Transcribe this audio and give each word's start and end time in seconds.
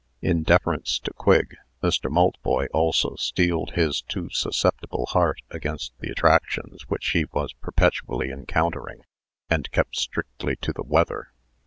In 0.23 0.41
deference 0.41 0.97
to 0.97 1.13
Quigg, 1.13 1.57
Mr. 1.83 2.09
Maltboy 2.09 2.65
also 2.73 3.13
steeled 3.17 3.73
his 3.75 4.01
too 4.01 4.29
susceptible 4.31 5.05
heart 5.09 5.41
against 5.51 5.93
the 5.99 6.09
attractions 6.09 6.87
which 6.89 7.09
he 7.11 7.25
was 7.31 7.53
perpetually 7.53 8.31
encountering, 8.31 9.03
and 9.47 9.69
kept 9.69 9.95
strictly 9.95 10.55
to 10.55 10.73
the 10.73 10.81
weather. 10.81 11.33